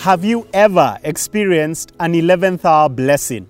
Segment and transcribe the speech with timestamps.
[0.00, 3.46] Have you ever experienced an 11th hour blessing?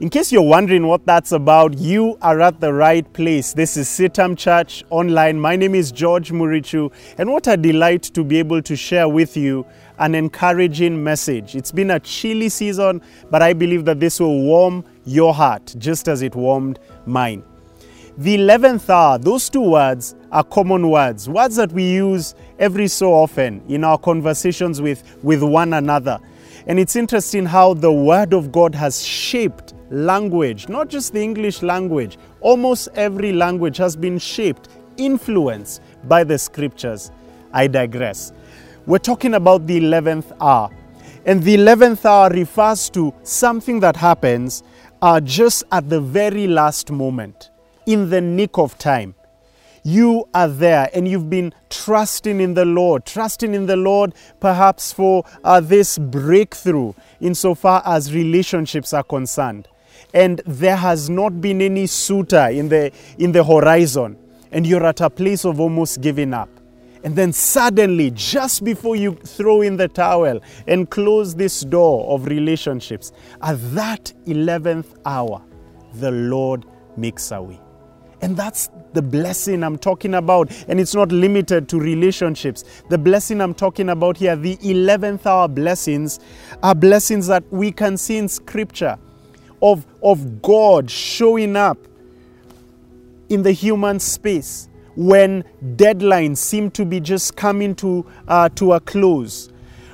[0.00, 3.54] In case you're wondering what that's about, you are at the right place.
[3.54, 5.40] This is CITAM Church Online.
[5.40, 9.34] My name is George Murichu, and what a delight to be able to share with
[9.34, 9.64] you
[9.98, 11.56] an encouraging message.
[11.56, 13.00] It's been a chilly season,
[13.30, 17.44] but I believe that this will warm your heart just as it warmed mine.
[18.18, 23.10] The 11th hour, those two words are common words, words that we use every so
[23.14, 26.20] often in our conversations with, with one another.
[26.66, 31.62] And it's interesting how the Word of God has shaped language, not just the English
[31.62, 32.18] language.
[32.42, 37.10] Almost every language has been shaped, influenced by the Scriptures.
[37.54, 38.34] I digress.
[38.84, 40.70] We're talking about the 11th hour.
[41.24, 44.62] And the 11th hour refers to something that happens
[45.00, 47.51] uh, just at the very last moment
[47.86, 49.14] in the nick of time.
[49.84, 54.92] You are there and you've been trusting in the Lord, trusting in the Lord perhaps
[54.92, 59.66] for uh, this breakthrough insofar as relationships are concerned.
[60.14, 64.18] And there has not been any suitor in the, in the horizon,
[64.52, 66.50] and you're at a place of almost giving up.
[67.02, 72.26] And then suddenly, just before you throw in the towel and close this door of
[72.26, 75.42] relationships, at that 11th hour,
[75.94, 76.64] the Lord
[76.96, 77.58] makes a way.
[78.22, 80.50] And that's the blessing I'm talking about.
[80.68, 82.64] And it's not limited to relationships.
[82.88, 86.20] The blessing I'm talking about here, the 11th hour blessings,
[86.62, 88.96] are blessings that we can see in Scripture
[89.60, 91.78] of, of God showing up
[93.28, 95.42] in the human space when
[95.76, 99.50] deadlines seem to be just coming to, uh, to a close,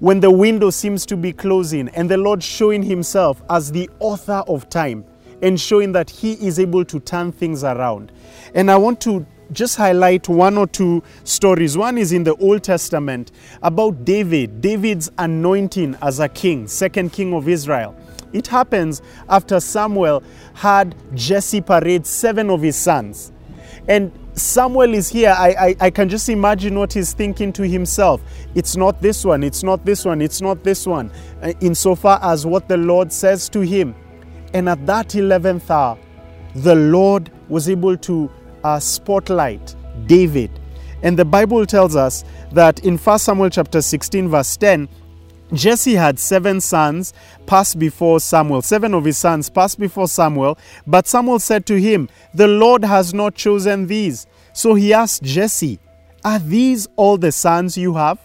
[0.00, 4.42] when the window seems to be closing, and the Lord showing Himself as the author
[4.48, 5.04] of time
[5.42, 8.12] and showing that He is able to turn things around.
[8.54, 11.76] And I want to just highlight one or two stories.
[11.76, 17.34] One is in the Old Testament about David, David's anointing as a king, second king
[17.34, 17.96] of Israel.
[18.32, 20.22] It happens after Samuel
[20.54, 23.32] had Jesse parade seven of his sons.
[23.88, 25.34] And Samuel is here.
[25.36, 28.22] I, I, I, can just imagine what he's thinking to himself.
[28.54, 31.10] It's not this one, it's not this one, it's not this one,
[31.42, 33.94] uh, insofar as what the Lord says to him.
[34.52, 35.98] And at that 11th hour,
[36.54, 38.30] the Lord was able to
[38.64, 39.74] uh, spotlight
[40.06, 40.50] David.
[41.02, 44.88] And the Bible tells us that in 1 Samuel chapter 16, verse 10,
[45.52, 47.12] Jesse had seven sons
[47.46, 48.62] pass before Samuel.
[48.62, 50.58] Seven of his sons passed before Samuel.
[50.86, 54.26] But Samuel said to him, The Lord has not chosen these.
[54.52, 55.80] So he asked Jesse,
[56.24, 58.20] Are these all the sons you have?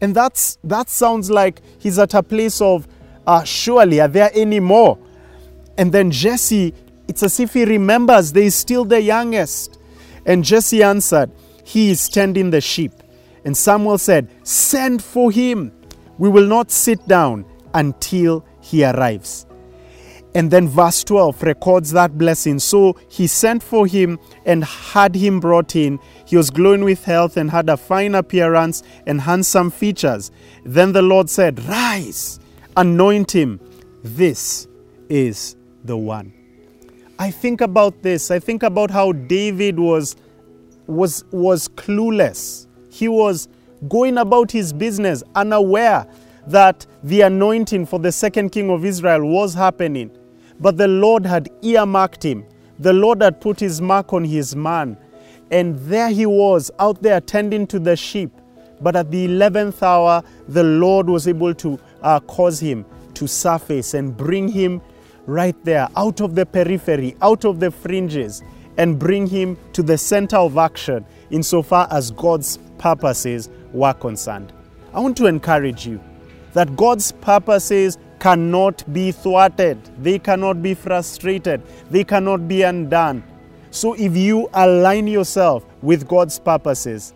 [0.00, 2.86] And that's that sounds like he's at a place of,
[3.26, 4.98] uh, Surely, are there any more?
[5.78, 6.74] And then Jesse,
[7.08, 9.78] it's as if he remembers they still the youngest.
[10.24, 11.30] And Jesse answered,
[11.64, 12.92] He is tending the sheep.
[13.44, 15.72] And Samuel said, Send for him.
[16.18, 17.44] We will not sit down
[17.74, 19.46] until he arrives.
[20.34, 22.58] And then verse 12 records that blessing.
[22.58, 25.98] So he sent for him and had him brought in.
[26.26, 30.30] He was glowing with health and had a fine appearance and handsome features.
[30.64, 32.38] Then the Lord said, Rise,
[32.76, 33.60] anoint him.
[34.02, 34.68] This
[35.08, 36.32] is the one.
[37.18, 38.30] I think about this.
[38.30, 40.16] I think about how David was
[40.86, 42.66] was was clueless.
[42.90, 43.48] He was
[43.88, 46.06] going about his business unaware
[46.46, 50.10] that the anointing for the second king of Israel was happening.
[50.60, 52.44] But the Lord had earmarked him.
[52.78, 54.96] The Lord had put his mark on his man.
[55.50, 58.30] And there he was out there tending to the sheep.
[58.80, 63.94] But at the 11th hour, the Lord was able to uh, cause him to surface
[63.94, 64.82] and bring him
[65.26, 68.42] right there, out of the periphery, out of the fringes,
[68.78, 74.52] and bring him to the center of action insofar as God's purposes were concerned.
[74.92, 76.00] I want to encourage you
[76.52, 83.22] that God's purposes cannot be thwarted, they cannot be frustrated, they cannot be undone.
[83.70, 87.12] So if you align yourself with God's purposes,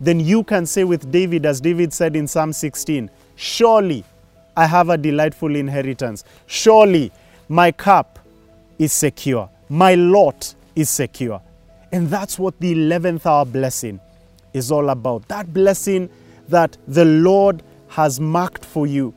[0.00, 4.04] then you can say with David, as David said in Psalm 16, Surely
[4.56, 6.24] I have a delightful inheritance.
[6.46, 7.12] Surely
[7.52, 8.18] my cup
[8.78, 9.46] is secure.
[9.68, 11.42] My lot is secure.
[11.92, 14.00] And that's what the 11th hour blessing
[14.54, 15.28] is all about.
[15.28, 16.08] That blessing
[16.48, 19.12] that the Lord has marked for you.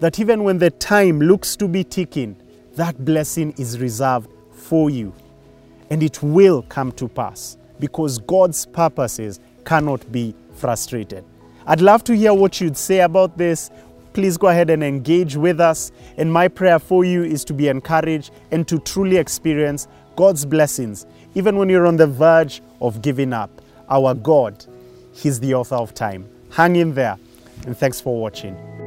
[0.00, 2.34] That even when the time looks to be ticking,
[2.74, 5.14] that blessing is reserved for you.
[5.88, 11.24] And it will come to pass because God's purposes cannot be frustrated.
[11.64, 13.70] I'd love to hear what you'd say about this
[14.18, 15.92] please go ahead and engage with us.
[16.16, 19.86] And my prayer for you is to be encouraged and to truly experience
[20.16, 21.06] God's blessings,
[21.36, 23.62] even when you're on the verge of giving up.
[23.88, 24.66] Our God,
[25.12, 26.28] He's the author of time.
[26.50, 27.16] Hang in there,
[27.64, 28.77] and thanks for watching.